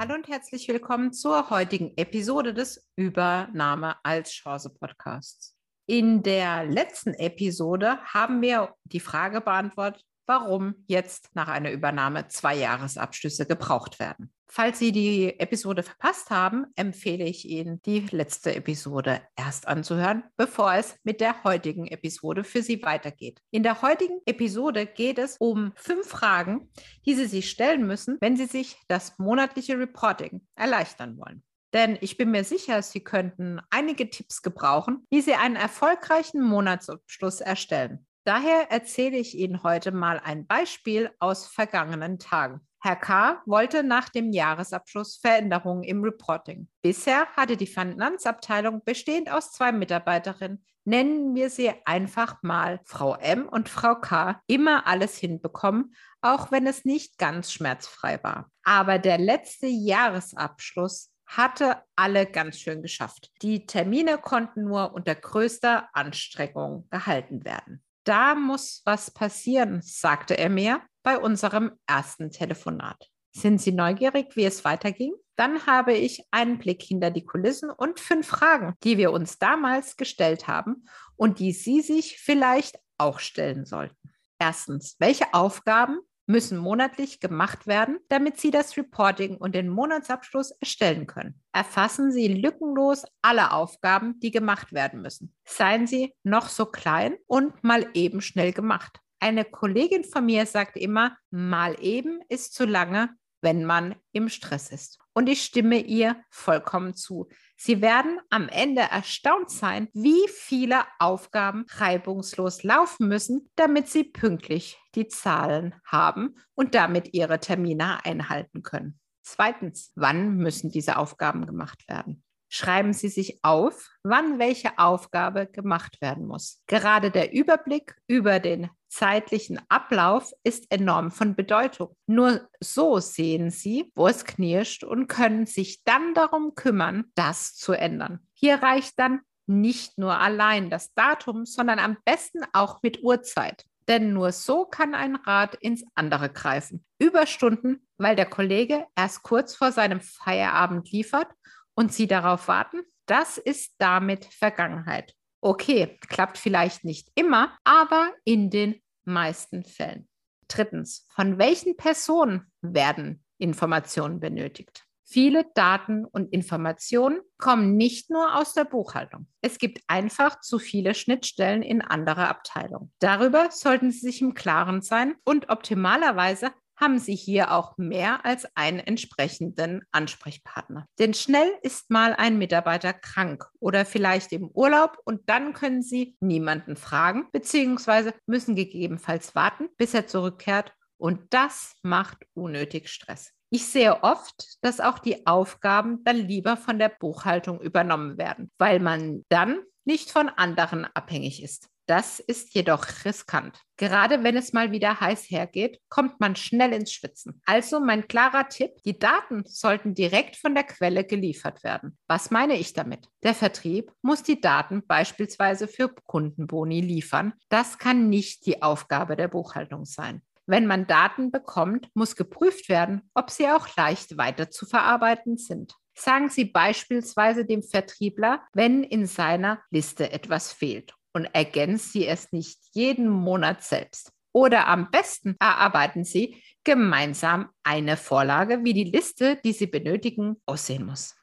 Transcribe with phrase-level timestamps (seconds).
[0.00, 5.56] Hallo und herzlich willkommen zur heutigen Episode des Übernahme als Chance Podcasts.
[5.86, 12.54] In der letzten Episode haben wir die Frage beantwortet, warum jetzt nach einer Übernahme zwei
[12.54, 14.32] Jahresabschlüsse gebraucht werden.
[14.50, 20.72] Falls Sie die Episode verpasst haben, empfehle ich Ihnen, die letzte Episode erst anzuhören, bevor
[20.72, 23.42] es mit der heutigen Episode für Sie weitergeht.
[23.50, 26.70] In der heutigen Episode geht es um fünf Fragen,
[27.04, 31.42] die Sie sich stellen müssen, wenn Sie sich das monatliche Reporting erleichtern wollen.
[31.74, 37.42] Denn ich bin mir sicher, Sie könnten einige Tipps gebrauchen, wie Sie einen erfolgreichen Monatsabschluss
[37.42, 38.07] erstellen.
[38.28, 42.60] Daher erzähle ich Ihnen heute mal ein Beispiel aus vergangenen Tagen.
[42.78, 43.40] Herr K.
[43.46, 46.68] wollte nach dem Jahresabschluss Veränderungen im Reporting.
[46.82, 53.48] Bisher hatte die Finanzabteilung bestehend aus zwei Mitarbeiterinnen, nennen wir sie einfach mal Frau M
[53.48, 58.50] und Frau K, immer alles hinbekommen, auch wenn es nicht ganz schmerzfrei war.
[58.62, 63.30] Aber der letzte Jahresabschluss hatte alle ganz schön geschafft.
[63.40, 67.82] Die Termine konnten nur unter größter Anstrengung gehalten werden.
[68.08, 72.96] Da muss was passieren, sagte er mir bei unserem ersten Telefonat.
[73.32, 75.12] Sind Sie neugierig, wie es weiterging?
[75.36, 79.98] Dann habe ich einen Blick hinter die Kulissen und fünf Fragen, die wir uns damals
[79.98, 80.86] gestellt haben
[81.16, 83.98] und die Sie sich vielleicht auch stellen sollten.
[84.38, 91.06] Erstens, welche Aufgaben müssen monatlich gemacht werden, damit Sie das Reporting und den Monatsabschluss erstellen
[91.06, 91.40] können.
[91.52, 95.34] Erfassen Sie lückenlos alle Aufgaben, die gemacht werden müssen.
[95.44, 99.00] Seien sie noch so klein und mal eben schnell gemacht.
[99.20, 104.70] Eine Kollegin von mir sagt immer, mal eben ist zu lange, wenn man im Stress
[104.70, 104.98] ist.
[105.12, 107.28] Und ich stimme ihr vollkommen zu.
[107.56, 114.78] Sie werden am Ende erstaunt sein, wie viele Aufgaben reibungslos laufen müssen, damit Sie pünktlich
[114.94, 119.00] die Zahlen haben und damit Ihre Termine einhalten können.
[119.22, 122.22] Zweitens, wann müssen diese Aufgaben gemacht werden?
[122.48, 126.62] schreiben Sie sich auf, wann welche Aufgabe gemacht werden muss.
[126.66, 131.94] Gerade der Überblick über den zeitlichen Ablauf ist enorm von Bedeutung.
[132.06, 137.72] Nur so sehen Sie, wo es knirscht und können sich dann darum kümmern, das zu
[137.72, 138.20] ändern.
[138.32, 143.64] Hier reicht dann nicht nur allein das Datum, sondern am besten auch mit Uhrzeit.
[143.88, 146.84] Denn nur so kann ein Rad ins andere greifen.
[146.98, 151.28] Überstunden, weil der Kollege erst kurz vor seinem Feierabend liefert
[151.74, 155.14] und Sie darauf warten, das ist damit Vergangenheit.
[155.40, 160.08] Okay, klappt vielleicht nicht immer, aber in den meisten Fällen.
[160.48, 164.84] Drittens, von welchen Personen werden Informationen benötigt?
[165.10, 169.26] Viele Daten und Informationen kommen nicht nur aus der Buchhaltung.
[169.40, 172.92] Es gibt einfach zu viele Schnittstellen in andere Abteilungen.
[172.98, 176.50] Darüber sollten Sie sich im Klaren sein und optimalerweise
[176.80, 180.86] haben Sie hier auch mehr als einen entsprechenden Ansprechpartner.
[180.98, 186.16] Denn schnell ist mal ein Mitarbeiter krank oder vielleicht im Urlaub und dann können Sie
[186.20, 188.12] niemanden fragen bzw.
[188.26, 193.32] müssen gegebenenfalls warten, bis er zurückkehrt und das macht unnötig Stress.
[193.50, 198.78] Ich sehe oft, dass auch die Aufgaben dann lieber von der Buchhaltung übernommen werden, weil
[198.78, 201.70] man dann nicht von anderen abhängig ist.
[201.88, 203.62] Das ist jedoch riskant.
[203.78, 207.40] Gerade wenn es mal wieder heiß hergeht, kommt man schnell ins Schwitzen.
[207.46, 211.96] Also mein klarer Tipp, die Daten sollten direkt von der Quelle geliefert werden.
[212.06, 213.08] Was meine ich damit?
[213.22, 217.32] Der Vertrieb muss die Daten beispielsweise für Kundenboni liefern.
[217.48, 220.20] Das kann nicht die Aufgabe der Buchhaltung sein.
[220.44, 225.72] Wenn man Daten bekommt, muss geprüft werden, ob sie auch leicht weiter zu verarbeiten sind.
[225.94, 232.32] Sagen Sie beispielsweise dem Vertriebler, wenn in seiner Liste etwas fehlt und ergänzt Sie es
[232.32, 234.12] nicht jeden Monat selbst.
[234.32, 240.84] Oder am besten erarbeiten Sie gemeinsam eine Vorlage, wie die Liste, die Sie benötigen, aussehen
[240.86, 241.14] muss.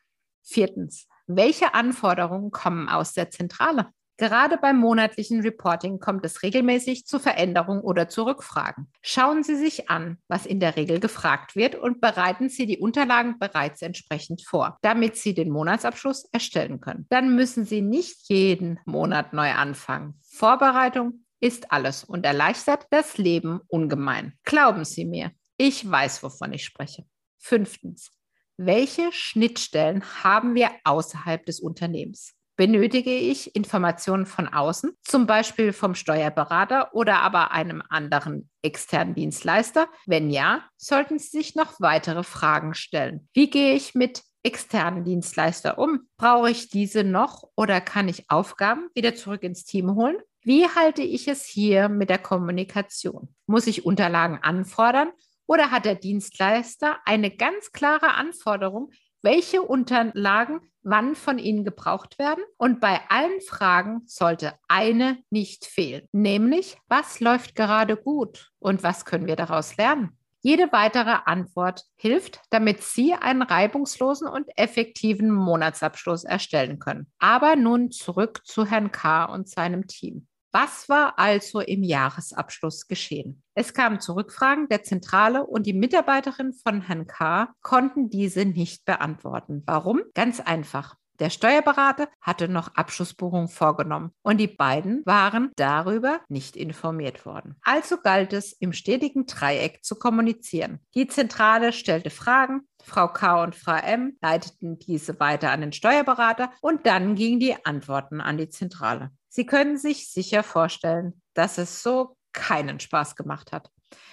[0.44, 3.92] Viertens, welche Anforderungen kommen aus der Zentrale?
[4.17, 8.89] Gerade beim monatlichen Reporting kommt es regelmäßig zu Veränderungen oder zu Rückfragen.
[9.01, 13.38] Schauen Sie sich an, was in der Regel gefragt wird und bereiten Sie die Unterlagen
[13.39, 17.07] bereits entsprechend vor, damit Sie den Monatsabschluss erstellen können.
[17.09, 20.19] Dann müssen Sie nicht jeden Monat neu anfangen.
[20.23, 24.38] Vorbereitung ist alles und erleichtert das Leben ungemein.
[24.44, 27.06] Glauben Sie mir, ich weiß, wovon ich spreche.
[27.38, 28.11] Fünftens.
[28.57, 32.33] Welche Schnittstellen haben wir außerhalb des Unternehmens?
[32.57, 39.88] Benötige ich Informationen von außen, zum Beispiel vom Steuerberater oder aber einem anderen externen Dienstleister?
[40.06, 43.28] Wenn ja, sollten Sie sich noch weitere Fragen stellen.
[43.34, 46.07] Wie gehe ich mit externen Dienstleister um?
[46.18, 50.18] Brauche ich diese noch oder kann ich Aufgaben wieder zurück ins Team holen?
[50.42, 53.36] Wie halte ich es hier mit der Kommunikation?
[53.48, 55.10] Muss ich Unterlagen anfordern
[55.48, 62.44] oder hat der Dienstleister eine ganz klare Anforderung, welche Unterlagen wann von Ihnen gebraucht werden?
[62.57, 69.03] Und bei allen Fragen sollte eine nicht fehlen, nämlich was läuft gerade gut und was
[69.03, 70.17] können wir daraus lernen?
[70.41, 77.11] Jede weitere Antwort hilft, damit Sie einen reibungslosen und effektiven Monatsabschluss erstellen können.
[77.18, 79.25] Aber nun zurück zu Herrn K.
[79.25, 80.27] und seinem Team.
[80.57, 83.44] Was war also im Jahresabschluss geschehen?
[83.56, 87.54] Es kamen zu Rückfragen der Zentrale und die Mitarbeiterin von Herrn K.
[87.62, 89.63] konnten diese nicht beantworten.
[89.66, 90.04] Warum?
[90.13, 90.96] Ganz einfach.
[91.19, 97.57] Der Steuerberater hatte noch Abschlussbuchungen vorgenommen und die beiden waren darüber nicht informiert worden.
[97.62, 100.80] Also galt es, im stetigen Dreieck zu kommunizieren.
[100.94, 103.44] Die Zentrale stellte Fragen, Frau K.
[103.44, 104.16] und Frau M.
[104.22, 109.12] leiteten diese weiter an den Steuerberater und dann gingen die Antworten an die Zentrale.
[109.35, 113.69] Sie können sich sicher vorstellen, dass es so keinen Spaß gemacht hat.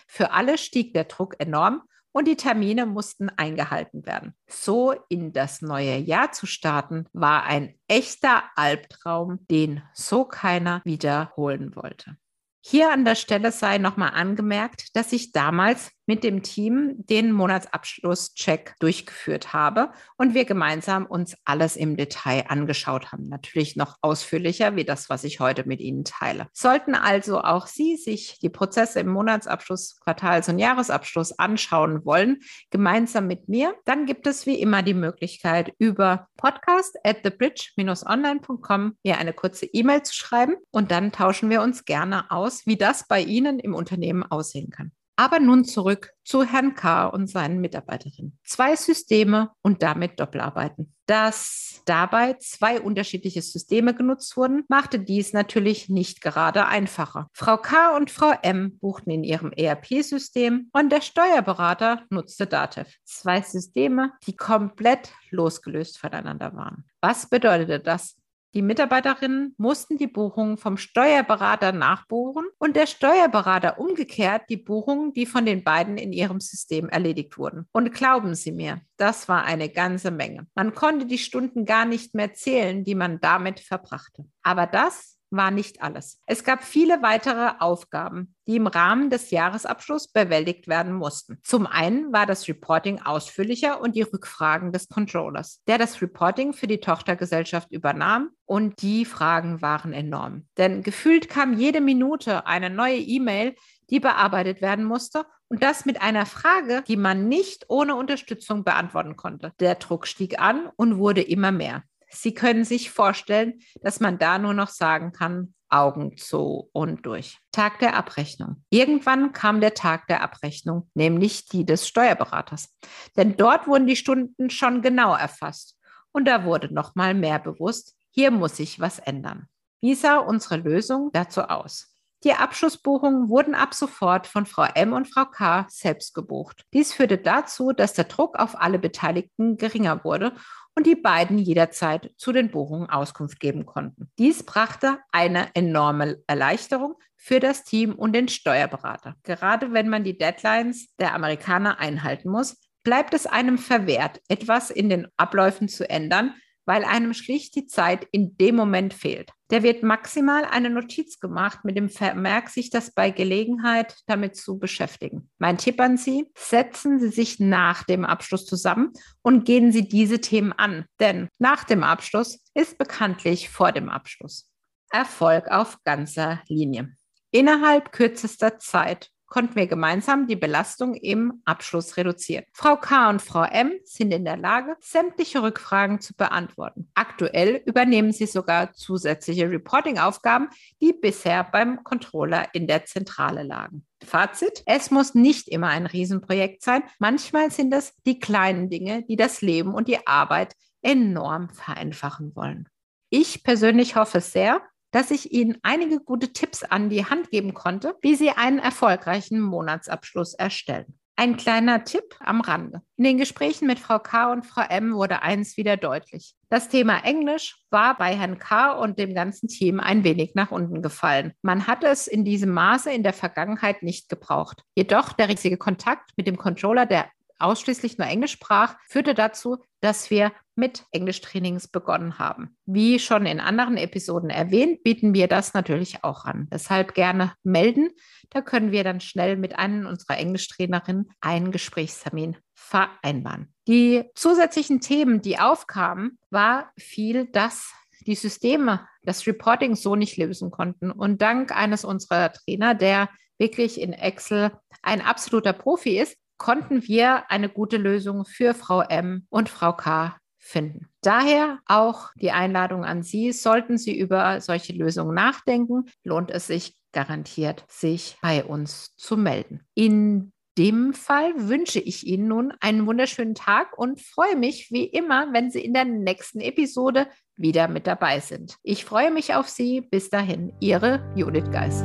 [0.08, 4.34] Für alle stieg der Druck enorm und die Termine mussten eingehalten werden.
[4.48, 11.76] So in das neue Jahr zu starten, war ein echter Albtraum, den so keiner wiederholen
[11.76, 12.16] wollte.
[12.64, 18.74] Hier an der Stelle sei nochmal angemerkt, dass ich damals mit dem Team den Monatsabschlusscheck
[18.80, 23.28] durchgeführt habe und wir gemeinsam uns alles im Detail angeschaut haben.
[23.28, 26.48] Natürlich noch ausführlicher wie das, was ich heute mit Ihnen teile.
[26.52, 33.26] Sollten also auch Sie sich die Prozesse im Monatsabschluss, Quartals- und Jahresabschluss anschauen wollen, gemeinsam
[33.26, 39.32] mit mir, dann gibt es wie immer die Möglichkeit, über podcast at thebridge-online.com mir eine
[39.32, 43.58] kurze E-Mail zu schreiben und dann tauschen wir uns gerne aus, wie das bei Ihnen
[43.58, 44.92] im Unternehmen aussehen kann.
[45.16, 47.06] Aber nun zurück zu Herrn K.
[47.06, 48.38] und seinen Mitarbeiterinnen.
[48.44, 50.94] Zwei Systeme und damit Doppelarbeiten.
[51.06, 57.28] Dass dabei zwei unterschiedliche Systeme genutzt wurden, machte dies natürlich nicht gerade einfacher.
[57.34, 57.96] Frau K.
[57.96, 58.78] und Frau M.
[58.80, 62.90] buchten in ihrem ERP-System und der Steuerberater nutzte Datev.
[63.04, 66.84] Zwei Systeme, die komplett losgelöst voneinander waren.
[67.00, 68.16] Was bedeutete das?
[68.54, 75.24] Die Mitarbeiterinnen mussten die Buchungen vom Steuerberater nachbuchen und der Steuerberater umgekehrt die Buchungen, die
[75.24, 77.66] von den beiden in ihrem System erledigt wurden.
[77.72, 80.46] Und glauben Sie mir, das war eine ganze Menge.
[80.54, 84.26] Man konnte die Stunden gar nicht mehr zählen, die man damit verbrachte.
[84.42, 86.20] Aber das war nicht alles.
[86.26, 91.38] Es gab viele weitere Aufgaben, die im Rahmen des Jahresabschlusses bewältigt werden mussten.
[91.42, 96.66] Zum einen war das Reporting ausführlicher und die Rückfragen des Controllers, der das Reporting für
[96.66, 100.46] die Tochtergesellschaft übernahm und die Fragen waren enorm.
[100.58, 103.54] Denn gefühlt kam jede Minute eine neue E-Mail,
[103.90, 109.16] die bearbeitet werden musste und das mit einer Frage, die man nicht ohne Unterstützung beantworten
[109.16, 109.52] konnte.
[109.60, 111.82] Der Druck stieg an und wurde immer mehr.
[112.12, 117.38] Sie können sich vorstellen, dass man da nur noch sagen kann, Augen zu und durch.
[117.50, 118.62] Tag der Abrechnung.
[118.68, 122.68] Irgendwann kam der Tag der Abrechnung, nämlich die des Steuerberaters.
[123.16, 125.78] Denn dort wurden die Stunden schon genau erfasst.
[126.12, 129.46] Und da wurde noch mal mehr bewusst, hier muss sich was ändern.
[129.80, 131.88] Wie sah unsere Lösung dazu aus?
[132.24, 136.64] Die Abschlussbuchungen wurden ab sofort von Frau M und Frau K selbst gebucht.
[136.72, 140.32] Dies führte dazu, dass der Druck auf alle Beteiligten geringer wurde
[140.74, 144.10] und die beiden jederzeit zu den Buchungen Auskunft geben konnten.
[144.18, 149.16] Dies brachte eine enorme Erleichterung für das Team und den Steuerberater.
[149.22, 154.88] Gerade wenn man die Deadlines der Amerikaner einhalten muss, bleibt es einem verwehrt, etwas in
[154.88, 159.30] den Abläufen zu ändern, weil einem schlicht die Zeit in dem Moment fehlt.
[159.50, 164.58] Der wird maximal eine Notiz gemacht mit dem Vermerk, sich das bei Gelegenheit damit zu
[164.58, 165.30] beschäftigen.
[165.38, 168.92] Mein Tipp an Sie, setzen Sie sich nach dem Abschluss zusammen
[169.22, 174.48] und gehen Sie diese Themen an, denn nach dem Abschluss ist bekanntlich vor dem Abschluss.
[174.90, 176.94] Erfolg auf ganzer Linie.
[177.30, 182.44] Innerhalb kürzester Zeit konnten wir gemeinsam die Belastung im Abschluss reduzieren.
[182.52, 183.08] Frau K.
[183.08, 183.72] und Frau M.
[183.82, 186.90] sind in der Lage, sämtliche Rückfragen zu beantworten.
[186.94, 190.50] Aktuell übernehmen sie sogar zusätzliche Reporting-Aufgaben,
[190.82, 193.86] die bisher beim Controller in der Zentrale lagen.
[194.04, 196.82] Fazit, es muss nicht immer ein Riesenprojekt sein.
[196.98, 202.68] Manchmal sind es die kleinen Dinge, die das Leben und die Arbeit enorm vereinfachen wollen.
[203.08, 204.60] Ich persönlich hoffe sehr,
[204.92, 209.40] dass ich Ihnen einige gute Tipps an die Hand geben konnte, wie Sie einen erfolgreichen
[209.40, 210.94] Monatsabschluss erstellen.
[211.16, 212.80] Ein kleiner Tipp am Rande.
[212.96, 214.32] In den Gesprächen mit Frau K.
[214.32, 214.94] und Frau M.
[214.94, 216.34] wurde eins wieder deutlich.
[216.48, 218.72] Das Thema Englisch war bei Herrn K.
[218.72, 221.32] und dem ganzen Team ein wenig nach unten gefallen.
[221.42, 224.64] Man hat es in diesem Maße in der Vergangenheit nicht gebraucht.
[224.74, 227.06] Jedoch der riesige Kontakt mit dem Controller, der
[227.42, 232.56] ausschließlich nur Englisch sprach, führte dazu, dass wir mit Englischtrainings begonnen haben.
[232.66, 236.48] Wie schon in anderen Episoden erwähnt, bieten wir das natürlich auch an.
[236.52, 237.90] Deshalb gerne melden.
[238.30, 243.52] Da können wir dann schnell mit einem unserer Englischtrainerinnen einen Gesprächstermin vereinbaren.
[243.66, 247.72] Die zusätzlichen Themen, die aufkamen, war viel, dass
[248.06, 250.90] die Systeme das Reporting so nicht lösen konnten.
[250.90, 253.08] Und dank eines unserer Trainer, der
[253.38, 259.26] wirklich in Excel ein absoluter Profi ist, konnten wir eine gute Lösung für Frau M
[259.30, 260.88] und Frau K finden.
[261.00, 266.74] Daher auch die Einladung an Sie, sollten Sie über solche Lösungen nachdenken, lohnt es sich
[266.90, 269.60] garantiert, sich bei uns zu melden.
[269.74, 275.32] In dem Fall wünsche ich Ihnen nun einen wunderschönen Tag und freue mich wie immer,
[275.32, 277.06] wenn Sie in der nächsten Episode
[277.36, 278.56] wieder mit dabei sind.
[278.64, 279.80] Ich freue mich auf Sie.
[279.80, 281.84] Bis dahin, Ihre Judith Geis.